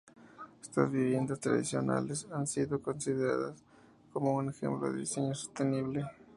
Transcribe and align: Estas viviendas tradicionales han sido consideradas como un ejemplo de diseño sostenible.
Estas 0.59 0.91
viviendas 0.91 1.39
tradicionales 1.39 2.25
han 2.33 2.47
sido 2.47 2.81
consideradas 2.81 3.61
como 4.11 4.33
un 4.33 4.49
ejemplo 4.49 4.91
de 4.91 4.97
diseño 4.97 5.35
sostenible. 5.35 6.03